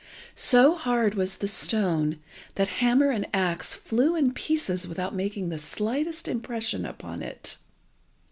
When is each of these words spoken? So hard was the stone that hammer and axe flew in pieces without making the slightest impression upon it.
So 0.33 0.73
hard 0.73 1.13
was 1.13 1.35
the 1.35 1.47
stone 1.47 2.17
that 2.55 2.67
hammer 2.81 3.11
and 3.11 3.27
axe 3.35 3.75
flew 3.75 4.15
in 4.15 4.33
pieces 4.33 4.87
without 4.87 5.13
making 5.13 5.49
the 5.49 5.59
slightest 5.59 6.27
impression 6.27 6.87
upon 6.87 7.21
it. 7.21 7.59